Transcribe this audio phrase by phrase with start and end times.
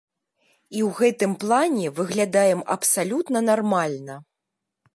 [0.77, 4.15] І ў гэтым плане выглядаем абсалютна нармальна.